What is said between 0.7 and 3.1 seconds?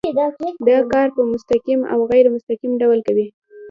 کار په مستقیم او غیر مستقیم ډول